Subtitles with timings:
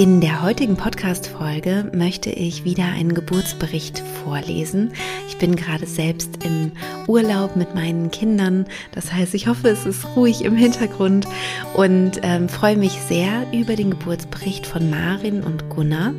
[0.00, 4.94] In der heutigen Podcast-Folge möchte ich wieder einen Geburtsbericht vorlesen.
[5.28, 6.72] Ich bin gerade selbst im
[7.06, 8.64] Urlaub mit meinen Kindern.
[8.92, 11.28] Das heißt, ich hoffe, es ist ruhig im Hintergrund
[11.74, 16.14] und ähm, freue mich sehr über den Geburtsbericht von Marin und Gunnar.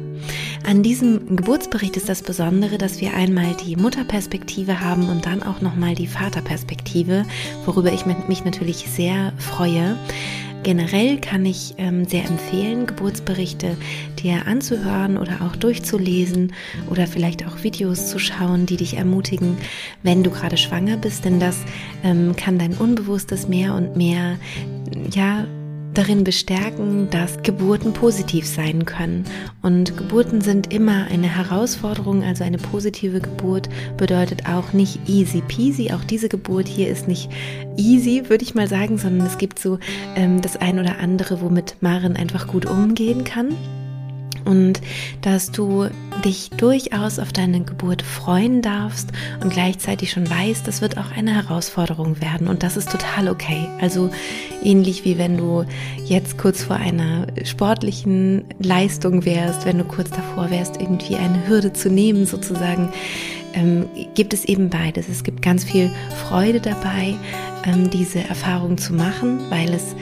[0.63, 5.59] An diesem Geburtsbericht ist das Besondere, dass wir einmal die Mutterperspektive haben und dann auch
[5.59, 7.25] nochmal die Vaterperspektive,
[7.65, 9.97] worüber ich mich natürlich sehr freue.
[10.63, 13.77] Generell kann ich ähm, sehr empfehlen, Geburtsberichte
[14.19, 16.53] dir anzuhören oder auch durchzulesen
[16.89, 19.57] oder vielleicht auch Videos zu schauen, die dich ermutigen,
[20.03, 21.57] wenn du gerade schwanger bist, denn das
[22.03, 24.37] ähm, kann dein Unbewusstes mehr und mehr,
[25.11, 25.45] ja,
[25.93, 29.25] darin bestärken, dass Geburten positiv sein können.
[29.61, 35.91] Und Geburten sind immer eine Herausforderung, also eine positive Geburt bedeutet auch nicht easy peasy.
[35.91, 37.29] Auch diese Geburt hier ist nicht
[37.77, 39.79] easy, würde ich mal sagen, sondern es gibt so
[40.15, 43.55] ähm, das ein oder andere, womit Maren einfach gut umgehen kann
[44.45, 44.81] und
[45.21, 45.87] dass du
[46.23, 49.09] dich durchaus auf deine Geburt freuen darfst
[49.41, 53.67] und gleichzeitig schon weißt, das wird auch eine Herausforderung werden und das ist total okay.
[53.79, 54.09] Also
[54.63, 55.65] ähnlich wie wenn du
[56.05, 61.73] jetzt kurz vor einer sportlichen Leistung wärst, wenn du kurz davor wärst, irgendwie eine Hürde
[61.73, 62.89] zu nehmen sozusagen,
[63.53, 65.09] ähm, gibt es eben beides.
[65.09, 65.91] Es gibt ganz viel
[66.27, 67.15] Freude dabei,
[67.65, 69.95] ähm, diese Erfahrung zu machen, weil es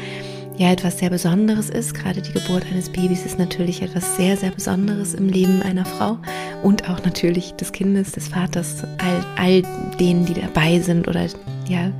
[0.59, 1.95] ja etwas sehr Besonderes ist.
[1.95, 6.17] Gerade die Geburt eines Babys ist natürlich etwas sehr, sehr Besonderes im Leben einer Frau
[6.61, 9.61] und auch natürlich des Kindes, des Vaters, all, all
[9.99, 11.27] denen, die dabei sind oder
[11.67, 11.91] ja,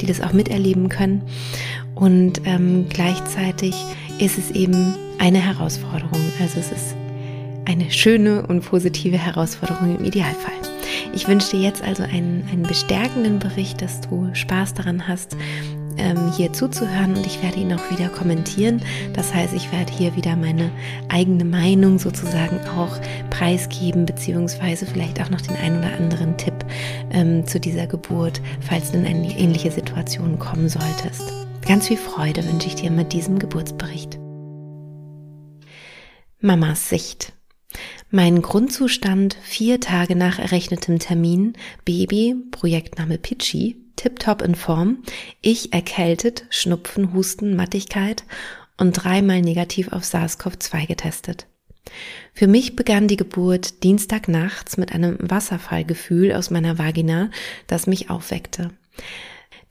[0.00, 1.22] die das auch miterleben können.
[1.94, 3.74] Und ähm, gleichzeitig
[4.18, 6.20] ist es eben eine Herausforderung.
[6.40, 6.96] Also es ist
[7.66, 10.54] eine schöne und positive Herausforderung im Idealfall.
[11.14, 15.36] Ich wünsche dir jetzt also einen, einen bestärkenden Bericht, dass du Spaß daran hast,
[15.98, 18.80] ähm, hier zuzuhören und ich werde ihn auch wieder kommentieren.
[19.12, 20.70] Das heißt, ich werde hier wieder meine
[21.08, 22.98] eigene Meinung sozusagen auch
[23.30, 26.54] preisgeben, beziehungsweise vielleicht auch noch den einen oder anderen Tipp
[27.10, 31.32] ähm, zu dieser Geburt, falls du in eine ähnliche Situation kommen solltest.
[31.66, 34.18] Ganz viel Freude wünsche ich dir mit diesem Geburtsbericht.
[36.40, 37.32] Mamas Sicht.
[38.10, 41.52] Mein Grundzustand vier Tage nach errechnetem Termin,
[41.84, 45.02] Baby, Projektname Pitchy, tiptop in Form,
[45.42, 48.24] ich erkältet, Schnupfen, Husten, Mattigkeit
[48.78, 51.46] und dreimal negativ auf SARS-CoV-2 getestet.
[52.32, 57.30] Für mich begann die Geburt Dienstagnachts mit einem Wasserfallgefühl aus meiner Vagina,
[57.66, 58.70] das mich aufweckte.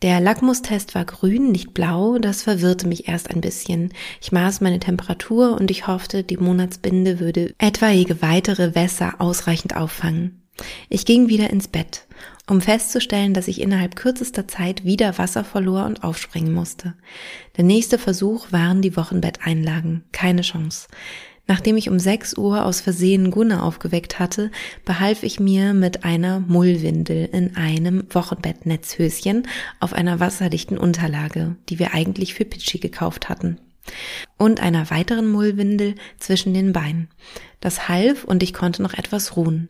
[0.03, 3.93] Der Lackmustest war grün, nicht blau, das verwirrte mich erst ein bisschen.
[4.21, 10.46] Ich maß meine Temperatur und ich hoffte, die Monatsbinde würde etwaige weitere Wässer ausreichend auffangen.
[10.89, 12.07] Ich ging wieder ins Bett
[12.49, 16.93] um festzustellen, dass ich innerhalb kürzester Zeit wieder Wasser verlor und aufspringen musste.
[17.57, 20.05] Der nächste Versuch waren die Wochenbetteinlagen.
[20.13, 20.87] Keine Chance.
[21.49, 24.51] Nachdem ich um 6 Uhr aus Versehen Gunnar aufgeweckt hatte,
[24.83, 29.47] behalf ich mir mit einer Mullwindel in einem Wochenbettnetzhöschen
[29.79, 33.59] auf einer wasserdichten Unterlage, die wir eigentlich für Pitschi gekauft hatten.
[34.37, 37.07] Und einer weiteren Mullwindel zwischen den Beinen.
[37.61, 39.69] Das half und ich konnte noch etwas ruhen.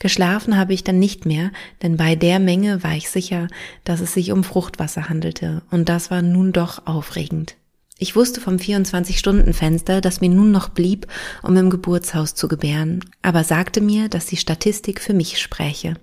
[0.00, 1.52] Geschlafen habe ich dann nicht mehr,
[1.82, 3.48] denn bei der Menge war ich sicher,
[3.84, 7.56] dass es sich um Fruchtwasser handelte, und das war nun doch aufregend.
[7.98, 11.06] Ich wusste vom 24-Stunden-Fenster, das mir nun noch blieb,
[11.42, 15.94] um im Geburtshaus zu gebären, aber sagte mir, dass die Statistik für mich spräche.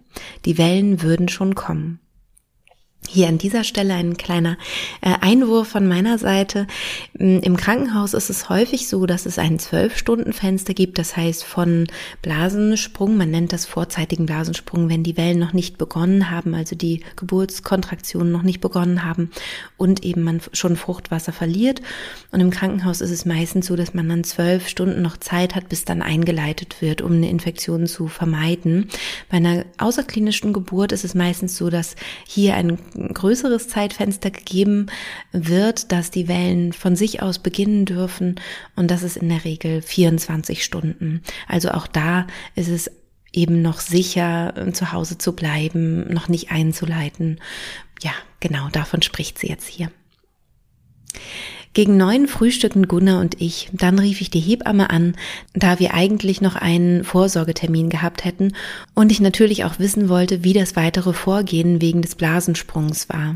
[0.46, 2.00] Die Wellen würden schon kommen.
[3.10, 4.58] Hier an dieser Stelle ein kleiner
[5.00, 6.68] äh, Einwurf von meiner Seite.
[7.18, 11.88] Mm, Im Krankenhaus ist es häufig so, dass es ein Zwölf-Stunden-Fenster gibt, das heißt von
[12.22, 17.02] Blasensprung, man nennt das vorzeitigen Blasensprung, wenn die Wellen noch nicht begonnen haben, also die
[17.16, 19.32] Geburtskontraktionen noch nicht begonnen haben
[19.78, 21.82] und eben man schon Fruchtwasser verliert.
[22.32, 25.70] Und im Krankenhaus ist es meistens so, dass man dann zwölf Stunden noch Zeit hat,
[25.70, 28.90] bis dann eingeleitet wird, um eine Infektion zu vermeiden.
[29.30, 31.96] Bei einer außerklinischen Geburt ist es meistens so, dass
[32.26, 32.78] hier ein
[33.14, 34.88] größeres Zeitfenster gegeben
[35.32, 38.40] wird, dass die Wellen von sich aus beginnen dürfen
[38.76, 41.22] und das ist in der Regel 24 Stunden.
[41.48, 42.92] Also auch da ist es
[43.32, 47.40] eben noch sicher, zu Hause zu bleiben, noch nicht einzuleiten.
[48.02, 49.92] Ja, genau, davon spricht sie jetzt hier.
[51.78, 53.70] Gegen neun frühstückten Gunnar und ich.
[53.72, 55.14] Dann rief ich die Hebamme an,
[55.54, 58.54] da wir eigentlich noch einen Vorsorgetermin gehabt hätten
[58.96, 63.36] und ich natürlich auch wissen wollte, wie das weitere Vorgehen wegen des Blasensprungs war.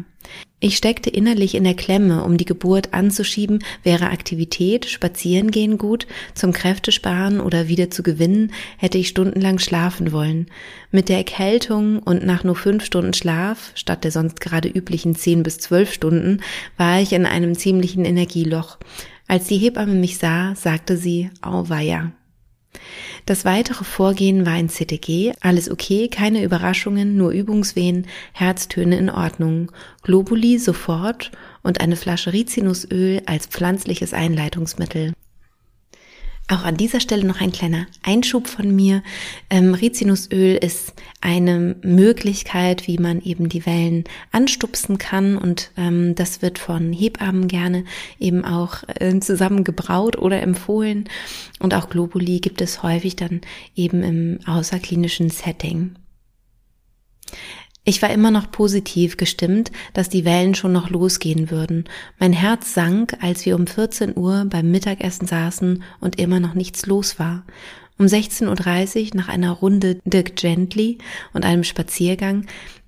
[0.63, 6.05] Ich steckte innerlich in der Klemme, um die Geburt anzuschieben, wäre Aktivität, Spazierengehen gut,
[6.35, 10.45] zum Kräftesparen oder wieder zu gewinnen, hätte ich stundenlang schlafen wollen.
[10.91, 15.41] Mit der Erkältung und nach nur fünf Stunden Schlaf, statt der sonst gerade üblichen zehn
[15.41, 16.41] bis zwölf Stunden,
[16.77, 18.77] war ich in einem ziemlichen Energieloch.
[19.27, 22.11] Als die Hebamme mich sah, sagte sie, auweia.
[23.25, 29.71] Das weitere Vorgehen war ein CTG, alles okay, keine Überraschungen, nur Übungswehen, Herztöne in Ordnung,
[30.01, 31.31] Globuli sofort
[31.63, 35.13] und eine Flasche Rizinusöl als pflanzliches Einleitungsmittel.
[36.51, 39.03] Auch an dieser Stelle noch ein kleiner Einschub von mir.
[39.49, 44.03] Ähm, Rizinusöl ist eine Möglichkeit, wie man eben die Wellen
[44.33, 47.85] anstupsen kann und ähm, das wird von Hebammen gerne
[48.19, 51.07] eben auch äh, zusammen gebraut oder empfohlen
[51.59, 53.39] und auch Globuli gibt es häufig dann
[53.77, 55.95] eben im außerklinischen Setting.
[57.83, 61.85] Ich war immer noch positiv gestimmt, dass die Wellen schon noch losgehen würden.
[62.19, 66.85] Mein Herz sank, als wir um 14 Uhr beim Mittagessen saßen und immer noch nichts
[66.85, 67.43] los war.
[67.97, 70.99] Um 16.30 Uhr nach einer Runde Dirk Gently
[71.33, 72.45] und einem Spaziergang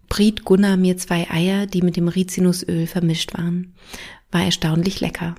[0.10, 3.74] briet Gunnar mir zwei Eier, die mit dem Rizinusöl vermischt waren.
[4.32, 5.34] War erstaunlich lecker.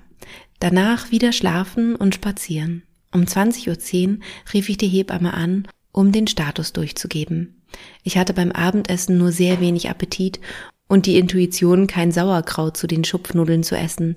[0.59, 2.83] Danach wieder schlafen und spazieren.
[3.12, 4.19] Um 20.10 Uhr
[4.53, 7.62] rief ich die Hebamme an, um den Status durchzugeben.
[8.02, 10.41] Ich hatte beim Abendessen nur sehr wenig Appetit
[10.88, 14.17] und die Intuition, kein Sauerkraut zu den Schupfnudeln zu essen.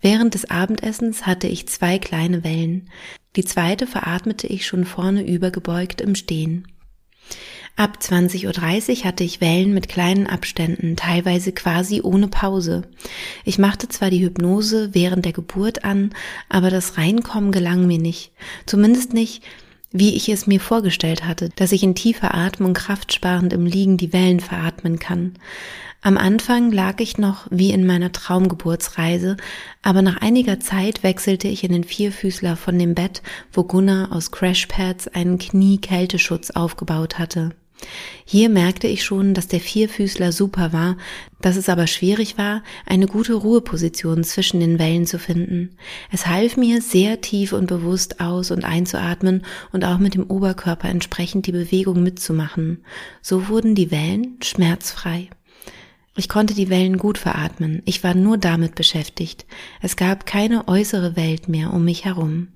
[0.00, 2.90] Während des Abendessens hatte ich zwei kleine Wellen.
[3.34, 6.68] Die zweite veratmete ich schon vorne übergebeugt im Stehen.
[7.76, 8.46] Ab 20.30
[8.98, 12.82] Uhr hatte ich Wellen mit kleinen Abständen, teilweise quasi ohne Pause.
[13.44, 16.14] Ich machte zwar die Hypnose während der Geburt an,
[16.48, 18.32] aber das Reinkommen gelang mir nicht.
[18.64, 19.42] Zumindest nicht,
[19.98, 24.12] wie ich es mir vorgestellt hatte, dass ich in tiefer Atmung kraftsparend im Liegen die
[24.12, 25.34] Wellen veratmen kann.
[26.02, 29.36] Am Anfang lag ich noch wie in meiner Traumgeburtsreise,
[29.82, 33.22] aber nach einiger Zeit wechselte ich in den Vierfüßler von dem Bett,
[33.52, 37.56] wo Gunnar aus Crashpads einen Knie-Kälteschutz aufgebaut hatte.
[38.24, 40.96] Hier merkte ich schon, dass der Vierfüßler super war,
[41.40, 45.76] dass es aber schwierig war, eine gute Ruheposition zwischen den Wellen zu finden.
[46.10, 50.88] Es half mir, sehr tief und bewusst aus- und einzuatmen und auch mit dem Oberkörper
[50.88, 52.84] entsprechend die Bewegung mitzumachen.
[53.22, 55.28] So wurden die Wellen schmerzfrei.
[56.16, 57.82] Ich konnte die Wellen gut veratmen.
[57.84, 59.44] Ich war nur damit beschäftigt.
[59.82, 62.48] Es gab keine äußere Welt mehr um mich herum.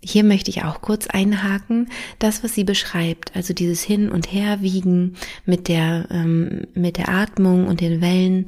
[0.00, 1.88] Hier möchte ich auch kurz einhaken,
[2.20, 7.66] das, was sie beschreibt, also dieses Hin- und Herwiegen mit der, ähm, mit der Atmung
[7.66, 8.44] und den Wellen,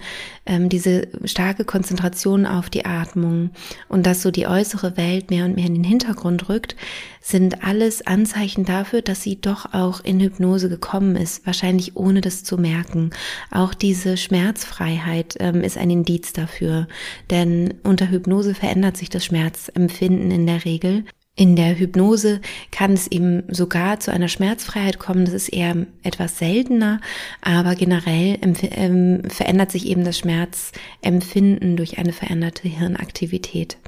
[0.47, 3.51] ähm, diese starke Konzentration auf die Atmung
[3.89, 6.77] und dass so die äußere Welt mehr und mehr in den Hintergrund rückt,
[7.21, 12.45] sind alles Anzeichen dafür, dass sie doch auch in Hypnose gekommen ist, wahrscheinlich ohne das
[12.45, 13.11] zu merken.
[13.51, 16.87] Auch diese Schmerzfreiheit ähm, ist ein Indiz dafür,
[17.29, 21.05] denn unter Hypnose verändert sich das Schmerzempfinden in der Regel.
[21.41, 25.25] In der Hypnose kann es eben sogar zu einer Schmerzfreiheit kommen.
[25.25, 27.01] Das ist eher etwas seltener,
[27.41, 33.79] aber generell ähm, verändert sich eben das Schmerzempfinden durch eine veränderte Hirnaktivität.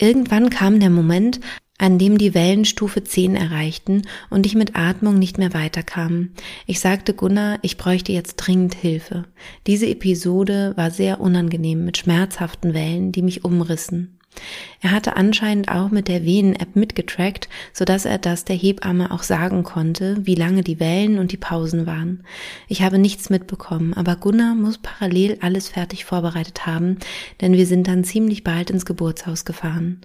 [0.00, 1.38] Irgendwann kam der Moment,
[1.78, 6.30] an dem die Wellen Stufe 10 erreichten und ich mit Atmung nicht mehr weiterkam.
[6.66, 9.26] Ich sagte Gunnar, ich bräuchte jetzt dringend Hilfe.
[9.68, 14.15] Diese Episode war sehr unangenehm mit schmerzhaften Wellen, die mich umrissen.
[14.80, 19.22] Er hatte anscheinend auch mit der Venen-App mitgetrackt, so dass er das der Hebamme auch
[19.22, 22.22] sagen konnte, wie lange die Wellen und die Pausen waren.
[22.68, 26.98] Ich habe nichts mitbekommen, aber Gunnar muss parallel alles fertig vorbereitet haben,
[27.40, 30.02] denn wir sind dann ziemlich bald ins Geburtshaus gefahren.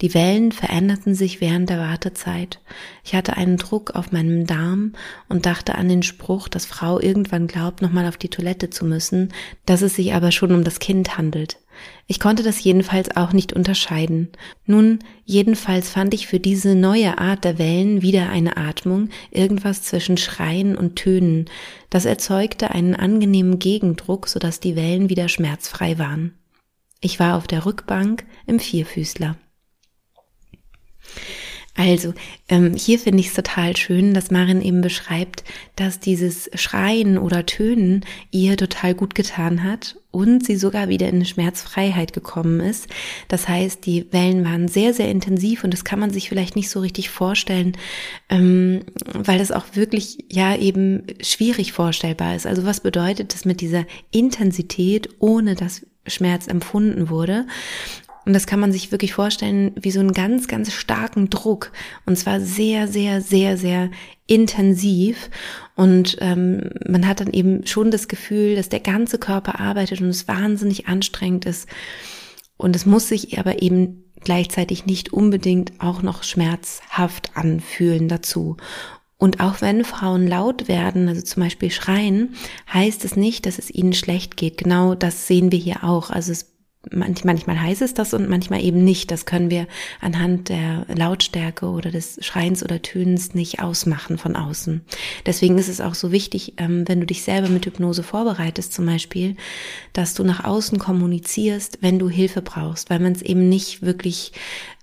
[0.00, 2.60] Die Wellen veränderten sich während der Wartezeit.
[3.04, 4.94] Ich hatte einen Druck auf meinem Darm
[5.28, 9.32] und dachte an den Spruch, dass Frau irgendwann glaubt, nochmal auf die Toilette zu müssen,
[9.66, 11.58] dass es sich aber schon um das Kind handelt.
[12.06, 14.28] Ich konnte das jedenfalls auch nicht unterscheiden.
[14.66, 20.16] Nun, jedenfalls fand ich für diese neue Art der Wellen wieder eine Atmung, irgendwas zwischen
[20.16, 21.46] Schreien und Tönen.
[21.90, 26.34] Das erzeugte einen angenehmen Gegendruck, sodass die Wellen wieder schmerzfrei waren.
[27.00, 29.36] Ich war auf der Rückbank im Vierfüßler.
[31.76, 32.14] Also,
[32.48, 35.42] ähm, hier finde ich es total schön, dass Marin eben beschreibt,
[35.74, 41.24] dass dieses Schreien oder Tönen ihr total gut getan hat und sie sogar wieder in
[41.24, 42.86] Schmerzfreiheit gekommen ist.
[43.26, 46.70] Das heißt, die Wellen waren sehr, sehr intensiv und das kann man sich vielleicht nicht
[46.70, 47.76] so richtig vorstellen,
[48.28, 52.46] ähm, weil das auch wirklich ja eben schwierig vorstellbar ist.
[52.46, 57.46] Also was bedeutet das mit dieser Intensität, ohne dass Schmerz empfunden wurde?
[58.24, 61.72] Und das kann man sich wirklich vorstellen wie so einen ganz, ganz starken Druck.
[62.06, 63.90] Und zwar sehr, sehr, sehr, sehr
[64.26, 65.30] intensiv.
[65.76, 70.08] Und ähm, man hat dann eben schon das Gefühl, dass der ganze Körper arbeitet und
[70.08, 71.68] es wahnsinnig anstrengend ist.
[72.56, 78.56] Und es muss sich aber eben gleichzeitig nicht unbedingt auch noch schmerzhaft anfühlen dazu.
[79.16, 82.34] Und auch wenn Frauen laut werden, also zum Beispiel schreien,
[82.72, 84.58] heißt es nicht, dass es ihnen schlecht geht.
[84.58, 86.10] Genau das sehen wir hier auch.
[86.10, 86.53] Also es
[86.92, 89.10] manchmal heißt es das und manchmal eben nicht.
[89.10, 89.66] Das können wir
[90.00, 94.82] anhand der Lautstärke oder des Schreins oder Tönens nicht ausmachen von außen.
[95.26, 98.86] Deswegen ist es auch so wichtig, ähm, wenn du dich selber mit Hypnose vorbereitest zum
[98.86, 99.36] Beispiel,
[99.92, 104.32] dass du nach außen kommunizierst, wenn du Hilfe brauchst, weil man es eben nicht wirklich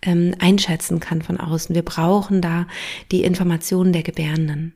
[0.02, 1.76] ähm, einschätzen kann von außen.
[1.76, 2.68] Wir brauchen da
[3.12, 4.74] die Informationen der Gebärenden.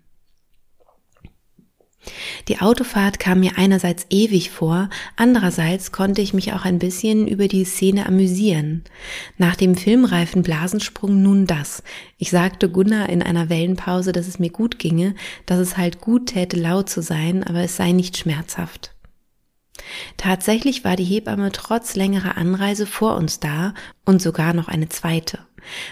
[2.48, 7.48] Die Autofahrt kam mir einerseits ewig vor, andererseits konnte ich mich auch ein bisschen über
[7.48, 8.84] die Szene amüsieren.
[9.38, 11.84] Nach dem filmreifen Blasensprung nun das.
[12.18, 16.28] Ich sagte Gunnar in einer Wellenpause, dass es mir gut ginge, dass es halt gut
[16.28, 18.92] täte, laut zu sein, aber es sei nicht schmerzhaft.
[20.18, 23.74] Tatsächlich war die Hebamme trotz längerer Anreise vor uns da
[24.06, 25.40] und sogar noch eine zweite.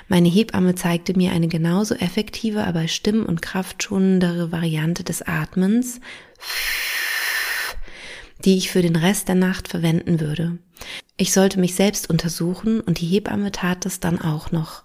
[0.07, 5.99] Meine Hebamme zeigte mir eine genauso effektive, aber stimm- und kraftschonendere Variante des Atmens,
[8.45, 10.57] die ich für den Rest der Nacht verwenden würde.
[11.15, 14.83] Ich sollte mich selbst untersuchen und die Hebamme tat es dann auch noch.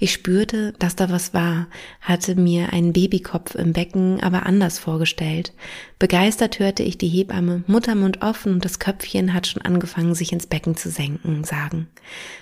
[0.00, 1.68] Ich spürte, dass da was war,
[2.00, 5.52] hatte mir einen Babykopf im Becken aber anders vorgestellt.
[6.00, 10.48] Begeistert hörte ich die Hebamme Muttermund offen und das Köpfchen hat schon angefangen, sich ins
[10.48, 11.88] Becken zu senken, sagen.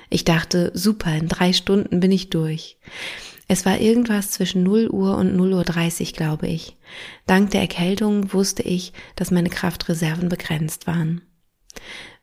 [0.08, 2.78] Ich dachte, super, in drei Stunden bin ich durch.
[3.46, 6.76] Es war irgendwas zwischen 0 Uhr und 0 Uhr 30, glaube ich.
[7.26, 11.22] Dank der Erkältung wusste ich, dass meine Kraftreserven begrenzt waren.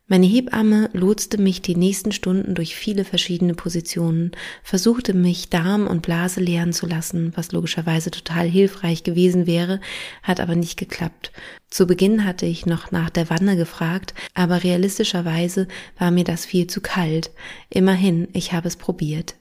[0.08, 6.04] Meine Hebamme lotste mich die nächsten Stunden durch viele verschiedene Positionen, versuchte mich Darm und
[6.04, 9.82] Blase leeren zu lassen, was logischerweise total hilfreich gewesen wäre,
[10.22, 11.32] hat aber nicht geklappt.
[11.72, 16.68] Zu Beginn hatte ich noch nach der Wanne gefragt, aber realistischerweise war mir das viel
[16.68, 17.32] zu kalt.
[17.72, 19.34] Immerhin, ich habe es probiert.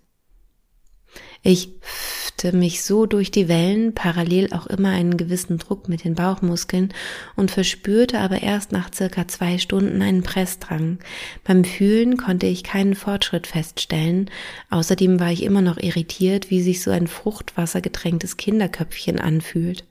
[1.47, 6.15] Ich pfte mich so durch die Wellen, parallel auch immer einen gewissen Druck mit den
[6.15, 6.95] Bauchmuskeln
[7.37, 11.01] und verspürte aber erst nach circa zwei Stunden einen Pressdrang.
[11.45, 14.31] Beim Fühlen konnte ich keinen Fortschritt feststellen.
[14.71, 19.85] Außerdem war ich immer noch irritiert, wie sich so ein fruchtwassergetränktes Kinderköpfchen anfühlt.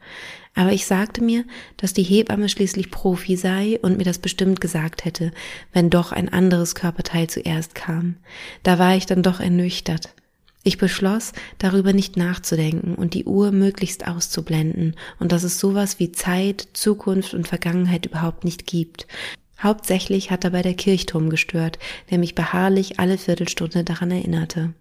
[0.55, 1.45] Aber ich sagte mir,
[1.77, 5.31] dass die Hebamme schließlich Profi sei und mir das bestimmt gesagt hätte,
[5.71, 8.15] wenn doch ein anderes Körperteil zuerst kam.
[8.63, 10.15] Da war ich dann doch ernüchtert.
[10.65, 16.13] Ich beschloss, darüber nicht nachzudenken und die Uhr möglichst auszublenden und dass es sowas wie
[16.13, 19.05] Zeit, Zukunft und Vergangenheit überhaupt nicht gibt.
[19.61, 21.79] Hauptsächlich hat dabei der Kirchturm gestört,
[22.11, 24.73] der mich beharrlich alle Viertelstunde daran erinnerte.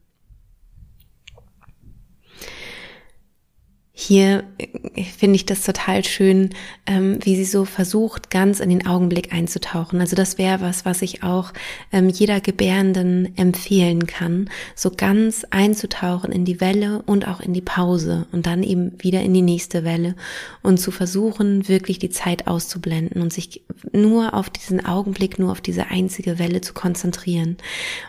[3.94, 6.50] Hier äh, finde ich das total schön,
[6.86, 10.00] ähm, wie sie so versucht, ganz in den Augenblick einzutauchen.
[10.00, 11.52] Also das wäre was, was ich auch
[11.92, 17.60] ähm, jeder Gebärenden empfehlen kann, so ganz einzutauchen in die Welle und auch in die
[17.60, 20.16] Pause und dann eben wieder in die nächste Welle
[20.62, 25.60] und zu versuchen, wirklich die Zeit auszublenden und sich nur auf diesen Augenblick, nur auf
[25.60, 27.58] diese einzige Welle zu konzentrieren.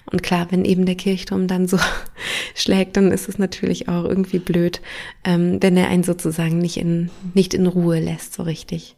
[0.10, 1.78] Und klar, wenn eben der Kirchturm dann so
[2.56, 4.80] schlägt, dann ist es natürlich auch irgendwie blöd,
[5.26, 8.96] ähm, denn er einen sozusagen nicht in, nicht in Ruhe lässt, so richtig.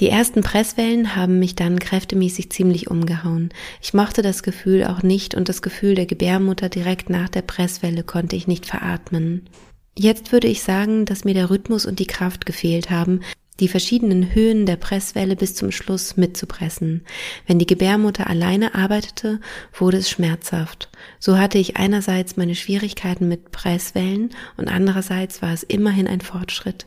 [0.00, 3.50] Die ersten Presswellen haben mich dann kräftemäßig ziemlich umgehauen.
[3.82, 8.04] Ich mochte das Gefühl auch nicht und das Gefühl der Gebärmutter direkt nach der Presswelle
[8.04, 9.48] konnte ich nicht veratmen.
[9.96, 13.20] Jetzt würde ich sagen, dass mir der Rhythmus und die Kraft gefehlt haben,
[13.60, 17.04] die verschiedenen Höhen der Presswelle bis zum Schluss mitzupressen.
[17.46, 19.40] Wenn die Gebärmutter alleine arbeitete,
[19.72, 20.88] wurde es schmerzhaft.
[21.18, 26.86] So hatte ich einerseits meine Schwierigkeiten mit Presswellen und andererseits war es immerhin ein Fortschritt.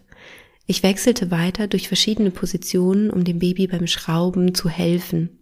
[0.68, 5.38] Ich wechselte weiter durch verschiedene Positionen, um dem Baby beim Schrauben zu helfen.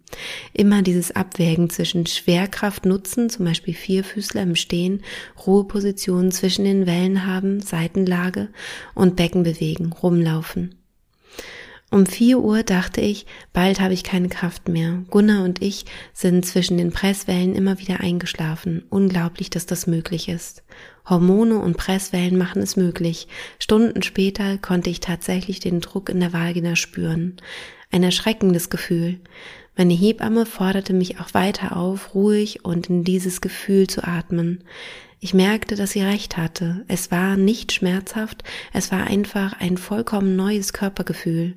[0.52, 5.02] Immer dieses Abwägen zwischen Schwerkraft nutzen, zum Beispiel Vierfüßler im Stehen,
[5.46, 8.48] Ruhepositionen zwischen den Wellen haben, Seitenlage
[8.94, 10.79] und Becken bewegen, rumlaufen.
[11.92, 15.02] Um vier Uhr dachte ich, bald habe ich keine Kraft mehr.
[15.10, 18.84] Gunnar und ich sind zwischen den Presswellen immer wieder eingeschlafen.
[18.90, 20.62] Unglaublich, dass das möglich ist.
[21.08, 23.26] Hormone und Presswellen machen es möglich.
[23.58, 27.36] Stunden später konnte ich tatsächlich den Druck in der Vagina spüren.
[27.90, 29.18] Ein erschreckendes Gefühl.
[29.76, 34.62] Meine Hebamme forderte mich auch weiter auf, ruhig und in dieses Gefühl zu atmen.
[35.22, 36.82] Ich merkte, dass sie recht hatte.
[36.88, 41.56] Es war nicht schmerzhaft, es war einfach ein vollkommen neues Körpergefühl.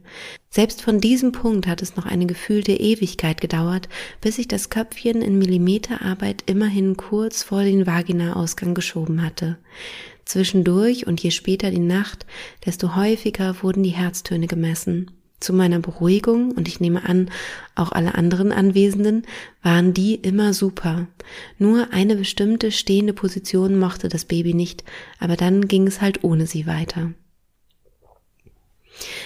[0.49, 3.87] Selbst von diesem Punkt hat es noch eine gefühlte Ewigkeit gedauert,
[4.19, 9.57] bis ich das Köpfchen in Millimeterarbeit immerhin kurz vor den Vaginaausgang geschoben hatte.
[10.25, 12.25] Zwischendurch und je später die Nacht,
[12.65, 15.09] desto häufiger wurden die Herztöne gemessen.
[15.43, 17.29] Zu meiner Beruhigung, und ich nehme an,
[17.75, 19.23] auch alle anderen Anwesenden,
[19.61, 21.07] waren die immer super.
[21.59, 24.85] Nur eine bestimmte stehende Position mochte das Baby nicht,
[25.19, 27.11] aber dann ging es halt ohne sie weiter.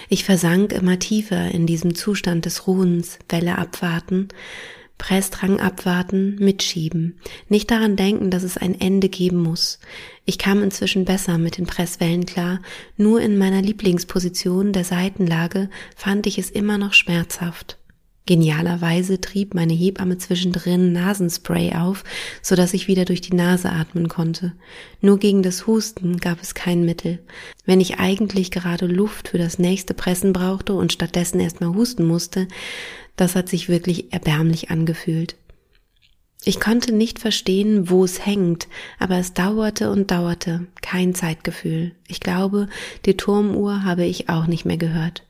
[0.09, 4.29] Ich versank immer tiefer in diesem Zustand des Ruhens, Welle abwarten,
[4.97, 9.77] Pressdrang abwarten, mitschieben, nicht daran denken, dass es ein Ende geben muss.
[10.29, 12.60] Ich kam inzwischen besser mit den Presswellen klar,
[12.98, 17.77] nur in meiner Lieblingsposition der Seitenlage fand ich es immer noch schmerzhaft.
[18.25, 22.03] Genialerweise trieb meine Hebamme zwischendrin Nasenspray auf,
[22.41, 24.51] so dass ich wieder durch die Nase atmen konnte.
[25.00, 27.19] Nur gegen das Husten gab es kein Mittel.
[27.65, 32.50] Wenn ich eigentlich gerade Luft für das nächste Pressen brauchte und stattdessen erstmal husten musste,
[33.15, 35.38] das hat sich wirklich erbärmlich angefühlt.
[36.44, 38.67] Ich konnte nicht verstehen, wo es hängt,
[39.00, 41.94] aber es dauerte und dauerte, kein Zeitgefühl.
[42.08, 42.67] Ich glaube,
[43.06, 45.24] die Turmuhr habe ich auch nicht mehr gehört.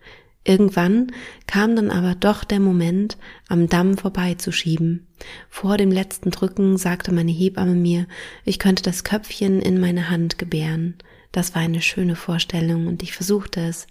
[0.44, 1.12] Irgendwann
[1.46, 3.18] kam dann aber doch der Moment,
[3.50, 5.06] am Damm vorbeizuschieben.
[5.50, 8.08] Vor dem letzten Drücken sagte meine Hebamme mir,
[8.46, 10.96] ich könnte das Köpfchen in meine Hand gebären.
[11.34, 13.88] Das war eine schöne Vorstellung und ich versuchte es.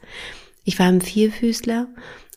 [0.64, 1.88] Ich war im Vierfüßler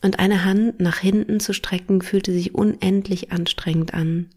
[0.02, 4.28] und eine Hand nach hinten zu strecken fühlte sich unendlich anstrengend an.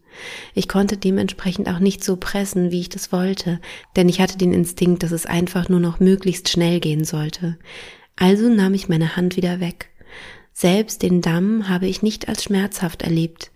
[0.54, 3.60] Ich konnte dementsprechend auch nicht so pressen, wie ich das wollte,
[3.96, 7.58] denn ich hatte den Instinkt, dass es einfach nur noch möglichst schnell gehen sollte.
[8.16, 9.90] Also nahm ich meine Hand wieder weg.
[10.52, 13.50] Selbst den Damm habe ich nicht als schmerzhaft erlebt.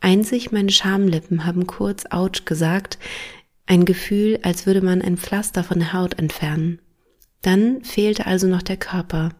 [0.00, 2.98] Einzig meine Schamlippen haben kurz Autsch gesagt,
[3.66, 6.80] ein Gefühl, als würde man ein Pflaster von der Haut entfernen.
[7.40, 9.30] Dann fehlte also noch der Körper.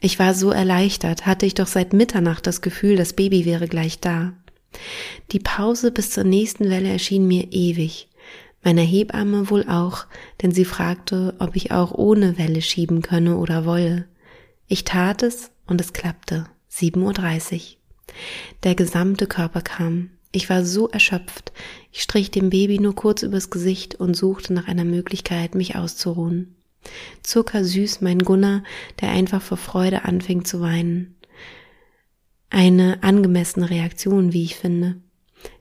[0.00, 4.00] Ich war so erleichtert, hatte ich doch seit Mitternacht das Gefühl, das Baby wäre gleich
[4.00, 4.32] da.
[5.32, 8.08] Die Pause bis zur nächsten Welle erschien mir ewig.
[8.64, 10.06] Meiner Hebamme wohl auch,
[10.40, 14.06] denn sie fragte, ob ich auch ohne Welle schieben könne oder wolle.
[14.68, 16.46] Ich tat es und es klappte.
[16.70, 17.60] 7.30 Uhr.
[18.62, 20.10] Der gesamte Körper kam.
[20.30, 21.52] Ich war so erschöpft.
[21.90, 26.56] Ich strich dem Baby nur kurz übers Gesicht und suchte nach einer Möglichkeit, mich auszuruhen.
[27.22, 28.62] Zuckersüß mein Gunnar,
[29.00, 31.16] der einfach vor Freude anfing zu weinen.
[32.54, 34.96] Eine angemessene Reaktion, wie ich finde.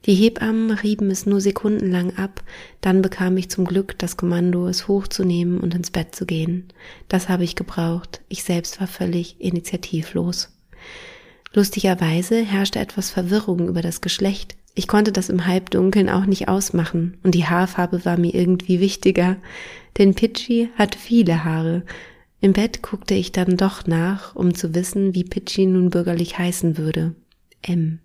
[0.06, 2.43] Die Hebammen rieben es nur sekundenlang ab,
[2.82, 6.67] dann bekam ich zum Glück das Kommando, es hochzunehmen und ins Bett zu gehen.
[7.08, 8.19] Das habe ich gebraucht.
[8.27, 10.49] Ich selbst war völlig initiativlos.
[11.54, 14.58] Lustigerweise herrschte etwas Verwirrung über das Geschlecht.
[14.75, 19.38] Ich konnte das im Halbdunkeln auch nicht ausmachen und die Haarfarbe war mir irgendwie wichtiger
[19.97, 21.84] denn Pitchy hat viele Haare.
[22.41, 26.75] Im Bett guckte ich dann doch nach, um zu wissen, wie Pitchy nun bürgerlich heißen
[26.75, 27.15] würde.
[27.62, 27.99] M.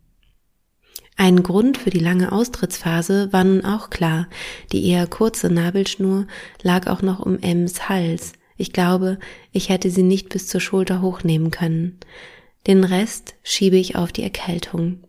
[1.17, 4.29] Ein Grund für die lange Austrittsphase war nun auch klar.
[4.73, 6.27] Die eher kurze Nabelschnur
[6.63, 8.35] lag auch noch um M's Hals.
[8.59, 9.19] Ich glaube,
[9.53, 11.99] ich hätte sie nicht bis zur Schulter hochnehmen können.
[12.67, 15.03] Den Rest schiebe ich auf die Erkältung.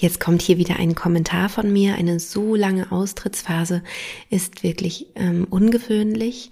[0.00, 1.94] Jetzt kommt hier wieder ein Kommentar von mir.
[1.94, 3.82] Eine so lange Austrittsphase
[4.28, 6.50] ist wirklich ähm, ungewöhnlich.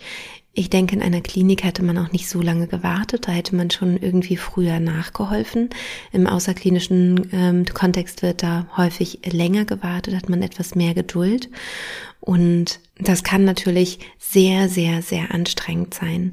[0.55, 3.27] Ich denke, in einer Klinik hätte man auch nicht so lange gewartet.
[3.27, 5.71] Da hätte man schon irgendwie früher nachgeholfen.
[6.13, 11.49] Im außerklinischen ähm, Kontext wird da häufig länger gewartet, hat man etwas mehr Geduld.
[12.21, 16.33] Und das kann natürlich sehr, sehr, sehr anstrengend sein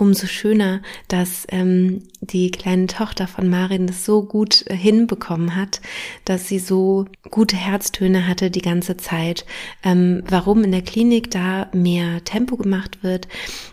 [0.00, 5.80] umso schöner, dass ähm, die kleine Tochter von Marin das so gut äh, hinbekommen hat,
[6.24, 9.44] dass sie so gute Herztöne hatte die ganze Zeit.
[9.84, 13.28] Ähm, warum in der Klinik da mehr Tempo gemacht wird,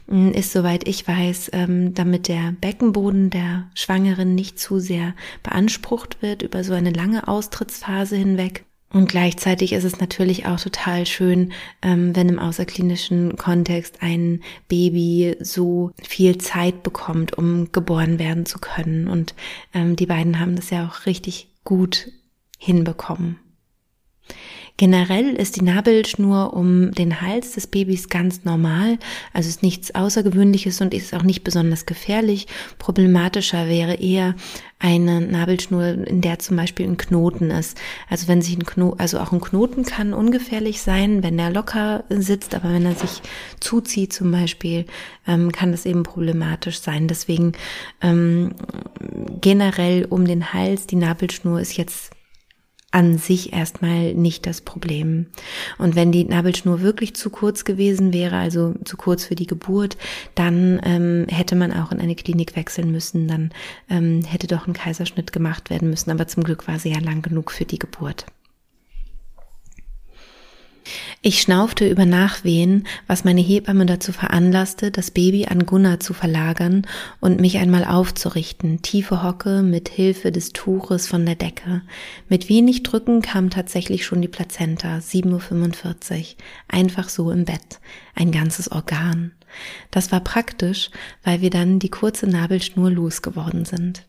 [0.07, 6.21] mm, ist soweit ich weiß, ähm, damit der Beckenboden der Schwangeren nicht zu sehr beansprucht
[6.21, 8.66] wird über so eine lange Austrittsphase hinweg.
[8.89, 15.35] Und gleichzeitig ist es natürlich auch total schön, ähm, wenn im außerklinischen Kontext ein Baby
[15.41, 19.07] so viel Zeit bekommt, um geboren werden zu können.
[19.07, 19.35] Und
[19.73, 22.11] ähm, die beiden haben das ja auch richtig gut
[22.57, 23.39] hinbekommen.
[24.77, 28.99] Generell ist die Nabelschnur um den Hals des Babys ganz normal,
[29.33, 32.45] also ist nichts Außergewöhnliches und ist auch nicht besonders gefährlich.
[32.77, 34.35] Problematischer wäre eher
[34.77, 37.75] eine Nabelschnur, in der zum Beispiel ein Knoten ist.
[38.07, 42.03] Also wenn sich ein Knoten, also auch ein Knoten kann ungefährlich sein, wenn er locker
[42.09, 43.23] sitzt, aber wenn er sich
[43.59, 44.85] zuzieht zum Beispiel,
[45.27, 47.07] ähm, kann das eben problematisch sein.
[47.07, 47.53] Deswegen
[48.01, 48.53] ähm,
[49.41, 52.11] generell um den Hals, die Nabelschnur ist jetzt
[52.91, 55.27] an sich erstmal nicht das Problem.
[55.77, 59.97] Und wenn die Nabelschnur wirklich zu kurz gewesen wäre, also zu kurz für die Geburt,
[60.35, 63.51] dann ähm, hätte man auch in eine Klinik wechseln müssen, dann
[63.89, 66.11] ähm, hätte doch ein Kaiserschnitt gemacht werden müssen.
[66.11, 68.25] Aber zum Glück war sie ja lang genug für die Geburt.
[71.21, 76.85] Ich schnaufte über Nachwehen, was meine Hebamme dazu veranlasste, das Baby an Gunnar zu verlagern
[77.19, 81.81] und mich einmal aufzurichten, tiefe Hocke mit Hilfe des Tuches von der Decke.
[82.29, 86.25] Mit wenig Drücken kam tatsächlich schon die Plazenta, 7.45 Uhr,
[86.67, 87.79] einfach so im Bett,
[88.15, 89.31] ein ganzes Organ.
[89.91, 90.91] Das war praktisch,
[91.23, 94.05] weil wir dann die kurze Nabelschnur losgeworden sind.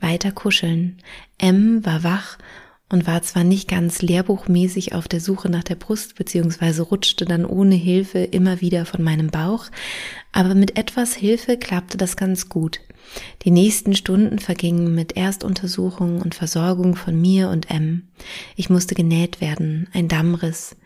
[0.00, 0.98] Weiter kuscheln.
[1.38, 2.38] M war wach
[2.88, 7.44] und war zwar nicht ganz lehrbuchmäßig auf der Suche nach der Brust, beziehungsweise rutschte dann
[7.44, 9.66] ohne Hilfe immer wieder von meinem Bauch,
[10.32, 12.80] aber mit etwas Hilfe klappte das ganz gut.
[13.42, 18.08] Die nächsten Stunden vergingen mit Erstuntersuchung und Versorgung von mir und M.
[18.56, 20.76] Ich musste genäht werden, ein Dammriss.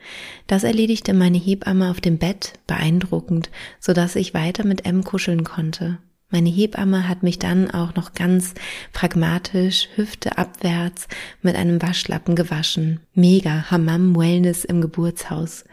[0.46, 5.44] Das erledigte meine Hebamme auf dem Bett, beeindruckend, so dass ich weiter mit M kuscheln
[5.44, 5.98] konnte.
[6.32, 8.54] Meine Hebamme hat mich dann auch noch ganz
[8.94, 11.06] pragmatisch, Hüfte abwärts,
[11.42, 13.00] mit einem Waschlappen gewaschen.
[13.12, 15.66] Mega Hammam Wellness im Geburtshaus.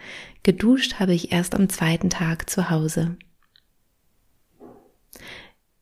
[0.43, 3.15] Geduscht habe ich erst am zweiten Tag zu Hause.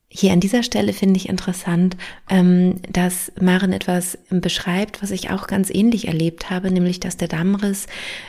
[0.09, 1.97] Hier an dieser Stelle finde ich interessant,
[2.29, 7.27] ähm, dass Maren etwas beschreibt, was ich auch ganz ähnlich erlebt habe, nämlich dass der
[7.27, 7.87] Dammriss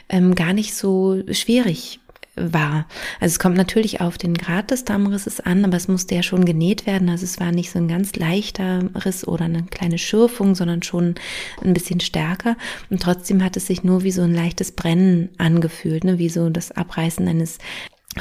[0.08, 2.00] ähm, gar nicht so schwierig
[2.40, 2.86] war.
[3.20, 6.44] Also es kommt natürlich auf den Grad des Dammrisses an, aber es musste ja schon
[6.44, 7.08] genäht werden.
[7.08, 11.14] Also es war nicht so ein ganz leichter Riss oder eine kleine Schürfung, sondern schon
[11.62, 12.56] ein bisschen stärker.
[12.90, 16.18] Und trotzdem hat es sich nur wie so ein leichtes Brennen angefühlt, ne?
[16.18, 17.58] wie so das Abreißen eines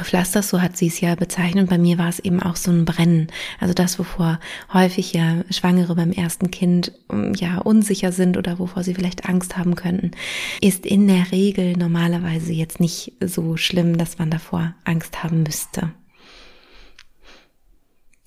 [0.04, 1.68] Pflasters, so hat sie es ja bezeichnet.
[1.70, 3.28] Bei mir war es eben auch so ein Brennen.
[3.60, 4.38] Also das, wovor
[4.72, 9.56] häufig ja Schwangere beim ersten Kind ähm, ja unsicher sind oder wovor sie vielleicht Angst
[9.56, 10.12] haben könnten,
[10.60, 15.90] ist in der Regel normalerweise jetzt nicht so schlimm, dass man davor Angst haben müsste.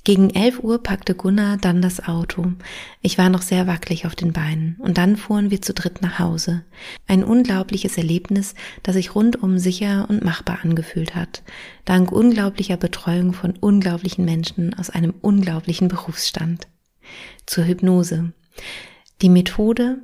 [0.04, 2.54] Gegen elf Uhr packte Gunnar dann das Auto.
[3.02, 6.18] Ich war noch sehr wackelig auf den Beinen und dann fuhren wir zu dritt nach
[6.18, 6.64] Hause.
[7.08, 11.44] Ein unglaubliches Erlebnis, das sich rundum sicher und machbar angefühlt hat,
[11.86, 16.68] dank unglaublicher Betreuung von unglaublichen Menschen aus einem unglaublichen Berufsstand.
[17.46, 18.34] Zur Hypnose.
[19.22, 20.00] Die Methode,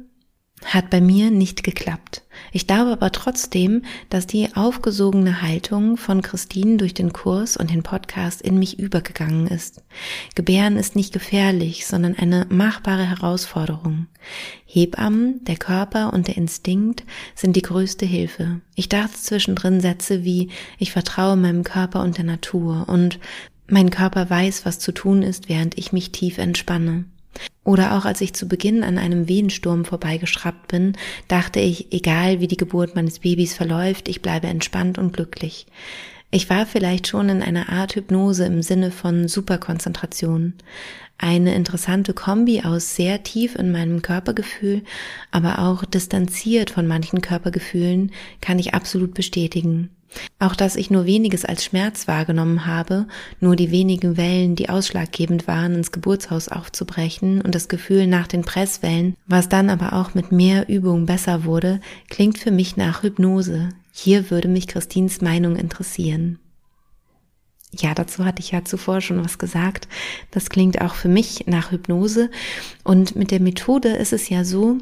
[0.65, 2.24] hat bei mir nicht geklappt.
[2.52, 7.84] Ich glaube aber trotzdem, dass die aufgesogene Haltung von Christine durch den Kurs und den
[7.84, 9.84] Podcast in mich übergegangen ist.
[10.36, 14.08] Gebären ist nicht gefährlich, sondern eine machbare Herausforderung.
[14.65, 17.04] Hebammen, der Körper und der Instinkt
[17.36, 18.62] sind die größte Hilfe.
[18.76, 23.20] Ich dachte zwischendrin Sätze wie ich vertraue meinem Körper und der Natur und
[23.70, 27.06] mein Körper weiß, was zu tun ist, während ich mich tief entspanne.
[27.63, 30.93] Oder auch als ich zu Beginn an einem Wehensturm vorbeigeschraubt bin,
[31.28, 35.67] dachte ich, egal wie die Geburt meines Babys verläuft, ich bleibe entspannt und glücklich.
[36.30, 40.54] Ich war vielleicht schon in einer Art Hypnose im Sinne von Superkonzentration.
[41.17, 44.84] Eine interessante Kombi aus sehr tief in meinem Körpergefühl,
[45.32, 49.89] aber auch distanziert von manchen Körpergefühlen kann ich absolut bestätigen.
[50.39, 53.08] Auch dass ich nur weniges als Schmerz wahrgenommen habe,
[53.39, 58.43] nur die wenigen Wellen, die ausschlaggebend waren, ins Geburtshaus aufzubrechen und das Gefühl nach den
[58.43, 63.70] Presswellen, was dann aber auch mit mehr Übung besser wurde, klingt für mich nach Hypnose.
[63.91, 66.39] Hier würde mich Christins Meinung interessieren.
[67.72, 69.88] Ja, dazu hatte ich ja zuvor schon was gesagt.
[70.32, 72.30] Das klingt auch für mich nach Hypnose.
[72.84, 74.78] Und mit der Methode ist es ja so,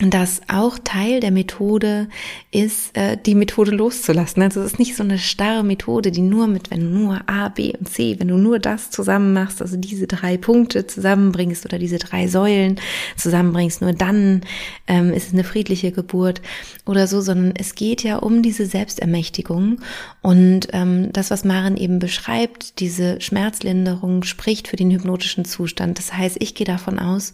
[0.00, 2.08] dass auch Teil der Methode
[2.50, 4.42] ist, äh, die Methode loszulassen.
[4.42, 7.48] Also es ist nicht so eine starre Methode, die nur mit, wenn du nur A,
[7.48, 11.78] B und C, wenn du nur das zusammen machst, also diese drei Punkte zusammenbringst oder
[11.78, 12.80] diese drei Säulen
[13.16, 14.40] zusammenbringst, nur dann
[14.88, 16.42] ähm, ist es eine friedliche Geburt
[16.86, 19.80] oder so, sondern es geht ja um diese Selbstermächtigung
[20.22, 25.98] und ähm, das, was Maren eben beschreibt, diese Schmerzlinderung spricht für den hypnotischen Zustand.
[25.98, 27.32] Das heißt, ich gehe davon aus,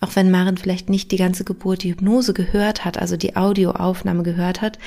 [0.00, 4.22] auch wenn Maren vielleicht nicht die ganze Geburt die Hypnose gehört hat, also die Audioaufnahme
[4.22, 4.78] gehört hat,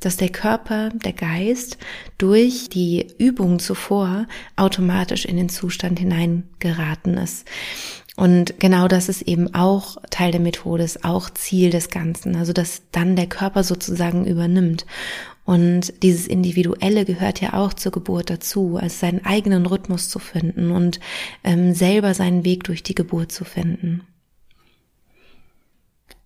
[0.00, 1.78] dass der Körper, der Geist
[2.16, 7.46] durch die Übung zuvor automatisch in den Zustand hineingeraten ist.
[8.16, 12.36] Und genau das ist eben auch Teil der Methode, ist auch Ziel des Ganzen.
[12.36, 14.84] Also, dass dann der Körper sozusagen übernimmt.
[15.46, 20.70] Und dieses Individuelle gehört ja auch zur Geburt dazu, also seinen eigenen Rhythmus zu finden
[20.70, 21.00] und
[21.44, 24.02] ähm, selber seinen Weg durch die Geburt zu finden.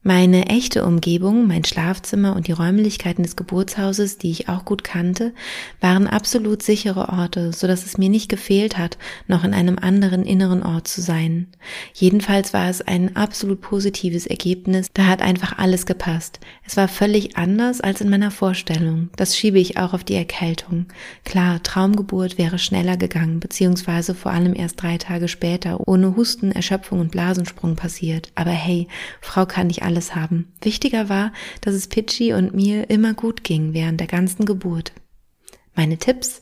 [0.07, 5.33] Meine echte Umgebung, mein Schlafzimmer und die Räumlichkeiten des Geburtshauses, die ich auch gut kannte,
[5.81, 10.27] waren absolut sichere Orte, so dass es mir nicht gefehlt hat, noch in einem anderen
[10.27, 11.47] inneren Ort zu sein.
[11.95, 16.39] Jedenfalls war es ein absolut positives Ergebnis, da hat einfach alles gepasst.
[16.67, 19.09] Es war völlig anders als in meiner Vorstellung.
[19.17, 20.85] Das schiebe ich auch auf die Erkältung.
[21.25, 27.01] Klar, Traumgeburt wäre schneller gegangen, beziehungsweise vor allem erst drei Tage später, ohne Husten, Erschöpfung
[27.01, 28.31] und Blasensprung passiert.
[28.35, 28.87] Aber hey,
[29.23, 30.53] Frau kann nicht alles alles haben.
[30.61, 34.93] Wichtiger war, dass es Pitchy und mir immer gut ging während der ganzen Geburt.
[35.77, 36.41] Meine Tipps?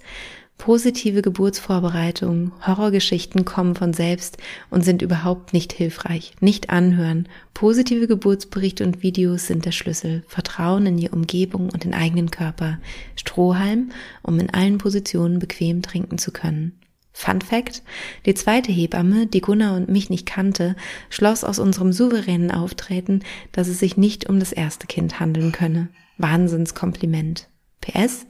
[0.56, 4.38] Positive Geburtsvorbereitung, Horrorgeschichten kommen von selbst
[4.70, 6.34] und sind überhaupt nicht hilfreich.
[6.40, 7.28] Nicht anhören.
[7.52, 10.22] Positive Geburtsberichte und Videos sind der Schlüssel.
[10.28, 12.78] Vertrauen in die Umgebung und den eigenen Körper.
[13.16, 13.90] Strohhalm,
[14.22, 16.78] um in allen Positionen bequem trinken zu können.
[17.12, 17.83] Fun Fact,
[18.25, 20.77] die zweite Hebamme, die Gunnar und mich nicht kannte,
[21.11, 23.20] schloss aus unserem souveränen Auftreten,
[23.53, 25.88] dass es sich nicht um das erste Kind handeln könne.
[26.18, 27.48] Wahnsinnskompliment.
[27.81, 28.27] PS,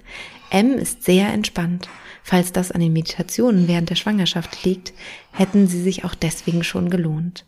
[0.50, 1.88] M ist sehr entspannt.
[2.24, 4.92] Falls das an den Meditationen während der Schwangerschaft liegt,
[5.32, 7.44] hätten sie sich auch deswegen schon gelohnt.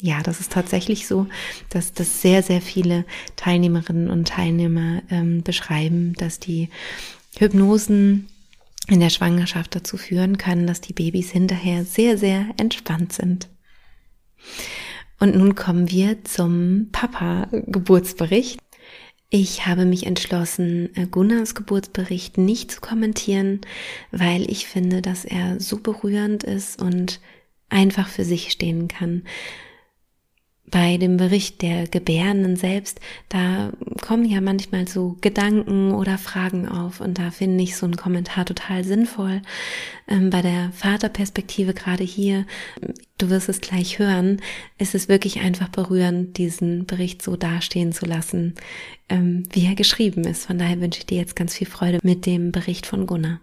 [0.00, 1.28] Ja, das ist tatsächlich so,
[1.70, 3.04] dass das sehr, sehr viele
[3.36, 6.68] Teilnehmerinnen und Teilnehmer ähm, beschreiben, dass die
[7.38, 8.28] Hypnosen
[8.88, 13.48] in der Schwangerschaft dazu führen können, dass die Babys hinterher sehr, sehr entspannt sind.
[15.18, 18.60] Und nun kommen wir zum Papa-Geburtsbericht.
[19.30, 23.62] Ich habe mich entschlossen, äh, Gunnars Geburtsbericht nicht zu kommentieren,
[24.12, 27.20] weil ich finde, dass er so berührend ist und
[27.68, 29.22] einfach für sich stehen kann
[30.74, 33.70] bei dem Bericht der Gebärenden selbst, da
[34.02, 38.44] kommen ja manchmal so Gedanken oder Fragen auf und da finde ich so einen Kommentar
[38.44, 39.40] total sinnvoll.
[40.08, 42.44] Ähm, bei der Vaterperspektive gerade hier,
[43.18, 44.42] du wirst es gleich hören,
[44.76, 48.56] ist es wirklich einfach berührend, diesen Bericht so dastehen zu lassen,
[49.08, 50.46] ähm, wie er geschrieben ist.
[50.46, 53.40] Von daher wünsche ich dir jetzt ganz viel Freude mit dem Bericht von Gunnar.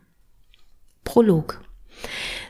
[1.06, 1.64] Prolog.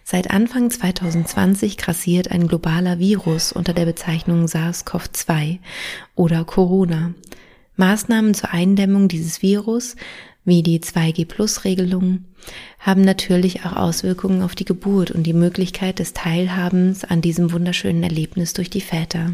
[0.03, 5.59] Seit Anfang 2020 grassiert ein globaler Virus unter der Bezeichnung SARS-CoV-2
[6.15, 7.13] oder Corona.
[7.77, 9.95] Maßnahmen zur Eindämmung dieses Virus,
[10.43, 12.25] wie die 2G-Plus-Regelung,
[12.79, 18.03] haben natürlich auch Auswirkungen auf die Geburt und die Möglichkeit des Teilhabens an diesem wunderschönen
[18.03, 19.33] Erlebnis durch die Väter.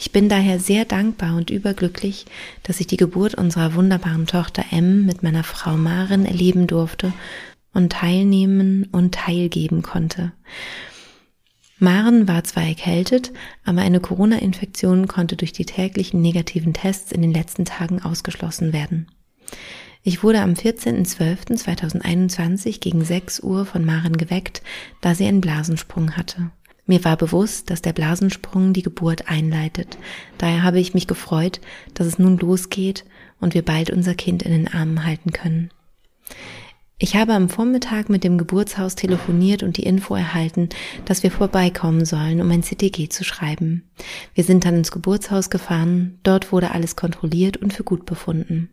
[0.00, 2.26] Ich bin daher sehr dankbar und überglücklich,
[2.62, 7.12] dass ich die Geburt unserer wunderbaren Tochter M mit meiner Frau Maren erleben durfte
[7.72, 10.32] und teilnehmen und teilgeben konnte.
[11.78, 13.32] Maren war zwar erkältet,
[13.64, 19.06] aber eine Corona-Infektion konnte durch die täglichen negativen Tests in den letzten Tagen ausgeschlossen werden.
[20.02, 24.62] Ich wurde am 14.12.2021 gegen 6 Uhr von Maren geweckt,
[25.00, 26.50] da sie einen Blasensprung hatte.
[26.86, 29.98] Mir war bewusst, dass der Blasensprung die Geburt einleitet.
[30.38, 31.60] Daher habe ich mich gefreut,
[31.94, 33.04] dass es nun losgeht
[33.40, 35.70] und wir bald unser Kind in den Armen halten können.
[37.02, 40.68] Ich habe am Vormittag mit dem Geburtshaus telefoniert und die Info erhalten,
[41.06, 43.84] dass wir vorbeikommen sollen, um ein CTG zu schreiben.
[44.34, 48.68] Wir sind dann ins Geburtshaus gefahren, dort wurde alles kontrolliert und für gut befunden.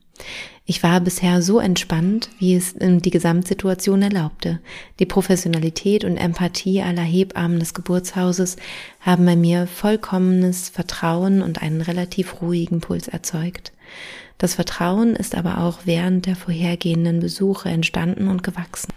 [0.65, 4.59] Ich war bisher so entspannt, wie es die Gesamtsituation erlaubte.
[4.99, 8.57] Die Professionalität und Empathie aller Hebammen des Geburtshauses
[8.99, 13.71] haben bei mir vollkommenes Vertrauen und einen relativ ruhigen Puls erzeugt.
[14.37, 18.93] Das Vertrauen ist aber auch während der vorhergehenden Besuche entstanden und gewachsen.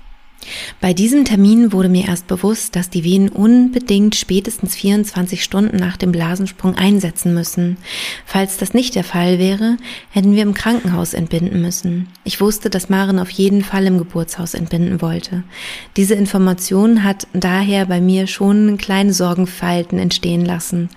[0.81, 5.99] Bei diesem Termin wurde mir erst bewusst, dass die Wehen unbedingt spätestens 24 Stunden nach
[5.99, 7.77] dem Blasensprung einsetzen müssen.
[8.25, 9.77] Falls das nicht der Fall wäre,
[10.11, 12.09] hätten wir im Krankenhaus entbinden müssen.
[12.25, 15.43] Ich wusste, dass Maren auf jeden Fall im Geburtshaus entbinden wollte.
[15.97, 20.89] Diese Information hat daher bei mir schon kleine Sorgenfalten entstehen lassen.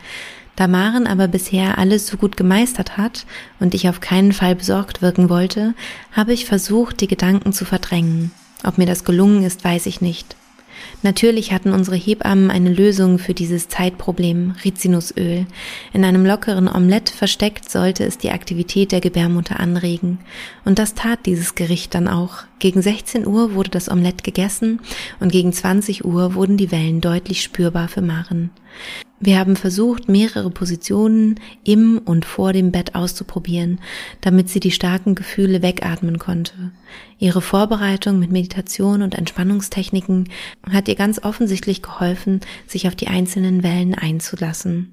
[0.56, 3.26] Da Maren aber bisher alles so gut gemeistert hat
[3.60, 5.74] und ich auf keinen Fall besorgt wirken wollte,
[6.12, 8.32] habe ich versucht, die Gedanken zu verdrängen.
[8.64, 10.36] Ob mir das gelungen ist, weiß ich nicht.
[11.02, 15.46] Natürlich hatten unsere Hebammen eine Lösung für dieses Zeitproblem, Rizinusöl.
[15.92, 20.20] In einem lockeren Omelett versteckt sollte es die Aktivität der Gebärmutter anregen.
[20.66, 22.44] Und das tat dieses Gericht dann auch.
[22.60, 24.80] Gegen 16 Uhr wurde das Omelett gegessen
[25.20, 28.52] und gegen 20 Uhr wurden die Wellen deutlich spürbar für Maren.
[29.20, 33.80] Wir haben versucht, mehrere Positionen im und vor dem Bett auszuprobieren,
[34.20, 36.72] damit sie die starken Gefühle wegatmen konnte.
[37.20, 40.30] Ihre Vorbereitung mit Meditation und Entspannungstechniken
[40.70, 44.92] hat ihr ganz offensichtlich geholfen, sich auf die einzelnen Wellen einzulassen.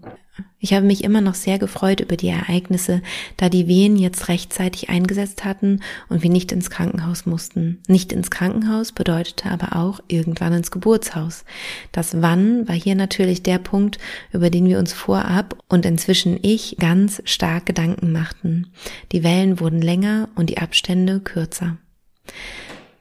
[0.59, 3.03] Ich habe mich immer noch sehr gefreut über die Ereignisse,
[3.37, 7.79] da die Wehen jetzt rechtzeitig eingesetzt hatten und wir nicht ins Krankenhaus mussten.
[7.89, 11.45] Nicht ins Krankenhaus bedeutete aber auch irgendwann ins Geburtshaus.
[11.93, 13.99] Das Wann war hier natürlich der Punkt,
[14.33, 18.73] über den wir uns vorab und inzwischen ich ganz stark Gedanken machten.
[19.13, 21.79] Die Wellen wurden länger und die Abstände kürzer.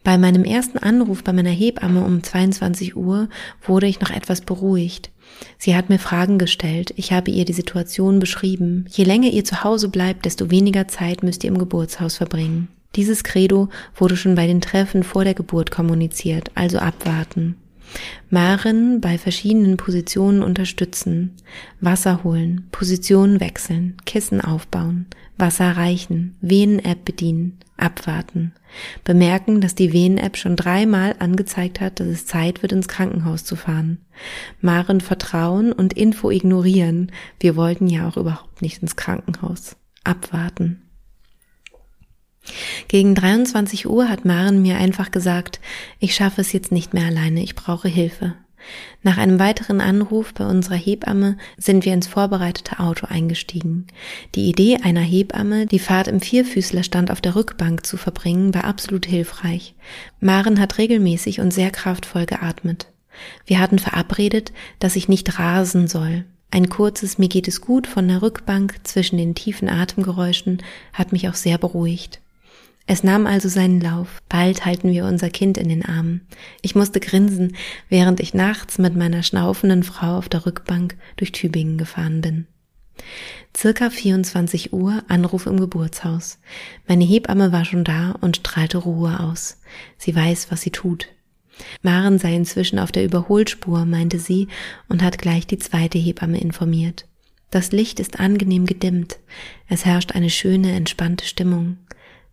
[0.03, 3.27] Bei meinem ersten Anruf bei meiner Hebamme um 22 Uhr
[3.61, 5.11] wurde ich noch etwas beruhigt.
[5.57, 8.85] Sie hat mir Fragen gestellt, ich habe ihr die Situation beschrieben.
[8.89, 12.69] Je länger ihr zu Hause bleibt, desto weniger Zeit müsst ihr im Geburtshaus verbringen.
[12.95, 17.55] Dieses Credo wurde schon bei den Treffen vor der Geburt kommuniziert, also abwarten.
[18.29, 21.35] Maren bei verschiedenen Positionen unterstützen,
[21.81, 28.53] Wasser holen, Positionen wechseln, Kissen aufbauen, Wasser reichen, Venen-App bedienen, abwarten.
[29.03, 33.55] Bemerken, dass die Venen-App schon dreimal angezeigt hat, dass es Zeit wird, ins Krankenhaus zu
[33.55, 33.99] fahren.
[34.61, 37.11] Maren vertrauen und Info ignorieren.
[37.39, 39.75] Wir wollten ja auch überhaupt nicht ins Krankenhaus.
[40.03, 40.81] Abwarten.
[42.87, 45.59] Gegen 23 Uhr hat Maren mir einfach gesagt,
[45.99, 48.35] ich schaffe es jetzt nicht mehr alleine, ich brauche Hilfe.
[49.03, 53.87] Nach einem weiteren Anruf bei unserer Hebamme sind wir ins vorbereitete Auto eingestiegen.
[54.35, 59.05] Die Idee einer Hebamme, die Fahrt im Vierfüßlerstand auf der Rückbank zu verbringen, war absolut
[59.05, 59.75] hilfreich.
[60.19, 62.87] Maren hat regelmäßig und sehr kraftvoll geatmet.
[63.45, 66.25] Wir hatten verabredet, dass ich nicht rasen soll.
[66.51, 71.29] Ein kurzes Mir geht es gut von der Rückbank zwischen den tiefen Atemgeräuschen hat mich
[71.29, 72.21] auch sehr beruhigt.
[72.91, 74.19] Es nahm also seinen Lauf.
[74.29, 76.21] Bald halten wir unser Kind in den Armen.
[76.63, 77.55] Ich musste grinsen,
[77.87, 82.47] während ich nachts mit meiner schnaufenden Frau auf der Rückbank durch Tübingen gefahren bin.
[83.55, 86.39] Circa 24 Uhr Anruf im Geburtshaus.
[86.87, 89.61] Meine Hebamme war schon da und strahlte Ruhe aus.
[89.99, 91.09] Sie weiß, was sie tut.
[91.83, 94.47] Maren sei inzwischen auf der Überholspur, meinte sie
[94.87, 97.05] und hat gleich die zweite Hebamme informiert.
[97.51, 99.19] Das Licht ist angenehm gedimmt.
[99.67, 101.77] Es herrscht eine schöne, entspannte Stimmung.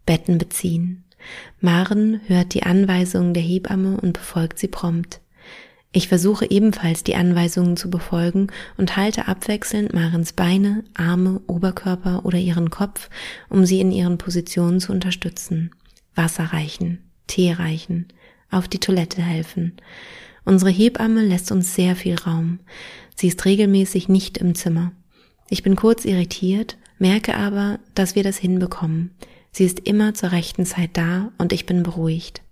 [0.06, 1.04] Betten beziehen.
[1.60, 5.20] Maren hört die Anweisungen der Hebamme und befolgt sie prompt.
[5.92, 12.38] Ich versuche ebenfalls die Anweisungen zu befolgen und halte abwechselnd Marens Beine, Arme, Oberkörper oder
[12.38, 13.08] ihren Kopf,
[13.48, 15.70] um sie in ihren Positionen zu unterstützen.
[16.14, 18.08] Wasser reichen, Tee reichen,
[18.50, 19.72] auf die Toilette helfen.
[20.44, 22.60] Unsere Hebamme lässt uns sehr viel Raum.
[23.14, 24.92] Sie ist regelmäßig nicht im Zimmer.
[25.48, 29.12] Ich bin kurz irritiert, merke aber, dass wir das hinbekommen.
[29.56, 32.42] Sie ist immer zur rechten Zeit da und ich bin beruhigt.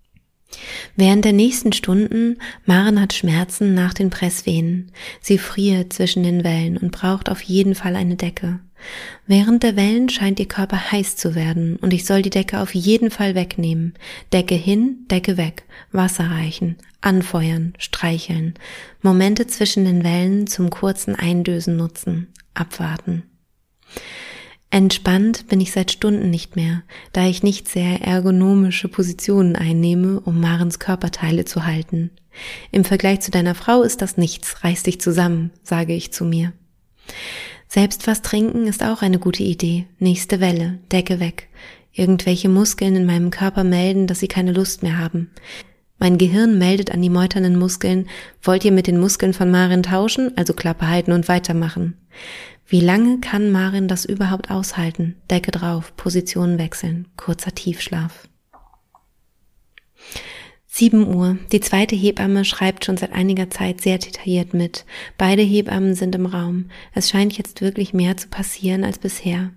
[0.96, 4.90] Während der nächsten Stunden, Maren hat Schmerzen nach den Presswehen.
[5.20, 8.60] Sie friert zwischen den Wellen und braucht auf jeden Fall eine Decke.
[9.26, 12.74] Während der Wellen scheint ihr Körper heiß zu werden und ich soll die Decke auf
[12.74, 13.92] jeden Fall wegnehmen.
[14.32, 18.54] Decke hin, Decke weg, Wasser reichen, anfeuern, streicheln,
[19.02, 23.24] Momente zwischen den Wellen zum kurzen Eindösen nutzen, abwarten.
[24.74, 26.82] Entspannt bin ich seit Stunden nicht mehr,
[27.12, 32.10] da ich nicht sehr ergonomische Positionen einnehme, um Marens Körperteile zu halten.
[32.72, 36.52] Im Vergleich zu deiner Frau ist das nichts, reiß dich zusammen, sage ich zu mir.
[37.68, 39.86] Selbst was trinken ist auch eine gute Idee.
[40.00, 41.46] Nächste Welle, Decke weg.
[41.92, 45.30] Irgendwelche Muskeln in meinem Körper melden, dass sie keine Lust mehr haben.
[45.98, 48.08] Mein Gehirn meldet an die meuternden Muskeln,
[48.42, 51.96] wollt ihr mit den Muskeln von Marin tauschen, also Klappe halten und weitermachen.
[52.66, 55.16] Wie lange kann Marin das überhaupt aushalten?
[55.30, 58.28] Decke drauf, Position wechseln, kurzer Tiefschlaf.
[60.66, 61.38] 7 Uhr.
[61.52, 64.84] Die zweite Hebamme schreibt schon seit einiger Zeit sehr detailliert mit.
[65.16, 66.68] Beide Hebammen sind im Raum.
[66.92, 69.52] Es scheint jetzt wirklich mehr zu passieren als bisher.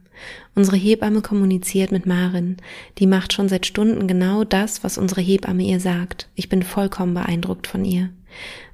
[0.56, 2.58] Unsere Hebamme kommuniziert mit Marin.
[2.98, 6.30] Die macht schon seit Stunden genau das, was unsere Hebamme ihr sagt.
[6.36, 8.10] Ich bin vollkommen beeindruckt von ihr.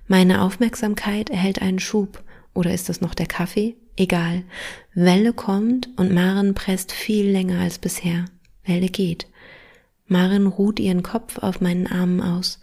[0.07, 2.23] Meine Aufmerksamkeit erhält einen Schub.
[2.53, 3.75] Oder ist das noch der Kaffee?
[3.95, 4.43] Egal.
[4.93, 8.25] Welle kommt und Maren presst viel länger als bisher.
[8.65, 9.27] Welle geht.
[10.07, 12.59] Maren ruht ihren Kopf auf meinen Armen aus.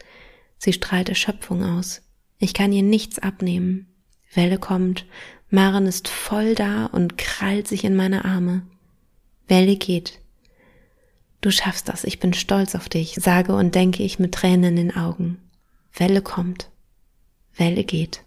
[0.58, 2.02] Sie strahlt Erschöpfung aus.
[2.38, 3.86] Ich kann ihr nichts abnehmen.
[4.34, 5.06] Welle kommt.
[5.50, 8.62] Maren ist voll da und krallt sich in meine Arme.
[9.48, 10.20] Welle geht.
[11.40, 14.76] Du schaffst das, ich bin stolz auf dich, sage und denke ich mit Tränen in
[14.76, 15.38] den Augen.
[15.92, 16.70] Welle kommt.
[17.56, 18.22] Welle geht.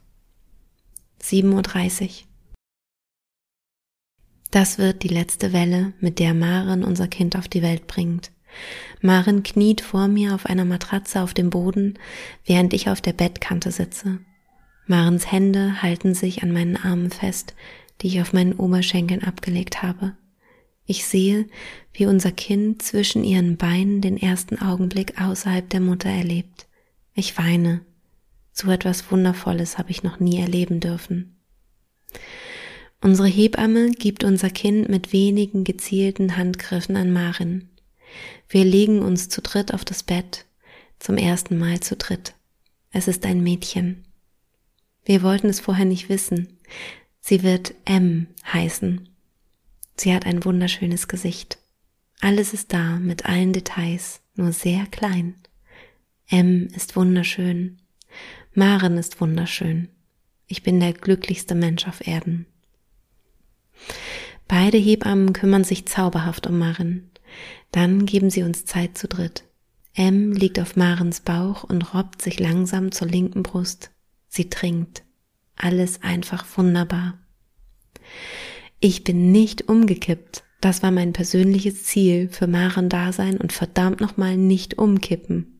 [1.21, 2.09] 7.30 Uhr.
[4.51, 8.31] Das wird die letzte Welle, mit der Maren unser Kind auf die Welt bringt.
[9.01, 11.97] Maren kniet vor mir auf einer Matratze auf dem Boden,
[12.45, 14.19] während ich auf der Bettkante sitze.
[14.85, 17.53] Marens Hände halten sich an meinen Armen fest,
[18.01, 20.15] die ich auf meinen Oberschenkeln abgelegt habe.
[20.85, 21.47] Ich sehe,
[21.93, 26.67] wie unser Kind zwischen ihren Beinen den ersten Augenblick außerhalb der Mutter erlebt.
[27.15, 27.81] Ich weine.
[28.51, 31.37] So etwas Wundervolles habe ich noch nie erleben dürfen.
[33.01, 37.69] Unsere Hebamme gibt unser Kind mit wenigen gezielten Handgriffen an Marin.
[38.47, 40.45] Wir legen uns zu dritt auf das Bett,
[40.99, 42.33] zum ersten Mal zu dritt.
[42.91, 44.02] Es ist ein Mädchen.
[45.05, 46.59] Wir wollten es vorher nicht wissen.
[47.19, 49.09] Sie wird M heißen.
[49.97, 51.57] Sie hat ein wunderschönes Gesicht.
[52.21, 55.35] Alles ist da mit allen Details, nur sehr klein.
[56.29, 57.79] M ist wunderschön.
[58.53, 59.89] Maren ist wunderschön.
[60.47, 62.45] Ich bin der glücklichste Mensch auf Erden.
[64.47, 67.09] Beide Hebammen kümmern sich zauberhaft um Maren.
[67.71, 69.43] Dann geben sie uns Zeit zu dritt.
[69.95, 73.92] M liegt auf Marens Bauch und robbt sich langsam zur linken Brust.
[74.35, 75.03] Sie trinkt.
[75.55, 77.19] Alles einfach wunderbar.
[78.79, 80.43] Ich bin nicht umgekippt.
[80.59, 85.59] Das war mein persönliches Ziel für Maren Dasein und verdammt nochmal nicht umkippen.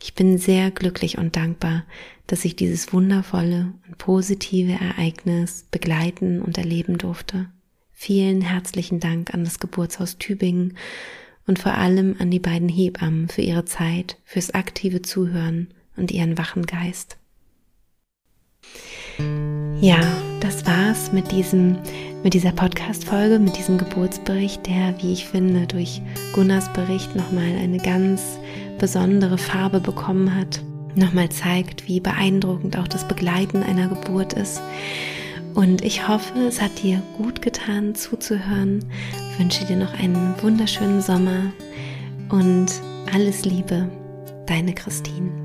[0.00, 1.82] Ich bin sehr glücklich und dankbar,
[2.28, 7.48] dass ich dieses wundervolle und positive Ereignis begleiten und erleben durfte.
[7.90, 10.76] Vielen herzlichen Dank an das Geburtshaus Tübingen
[11.48, 16.38] und vor allem an die beiden Hebammen für ihre Zeit, fürs aktive Zuhören und ihren
[16.38, 17.18] wachen Geist.
[19.80, 20.00] Ja,
[20.40, 21.78] das war's mit diesem
[22.22, 26.00] mit dieser Podcast-Folge, mit diesem Geburtsbericht, der, wie ich finde, durch
[26.34, 28.38] Gunnars Bericht nochmal eine ganz
[28.78, 30.62] besondere Farbe bekommen hat,
[30.94, 34.62] nochmal zeigt, wie beeindruckend auch das Begleiten einer Geburt ist.
[35.54, 38.84] Und ich hoffe, es hat dir gut getan zuzuhören.
[39.32, 41.52] Ich wünsche dir noch einen wunderschönen Sommer
[42.30, 42.66] und
[43.12, 43.90] alles Liebe,
[44.46, 45.41] deine Christine.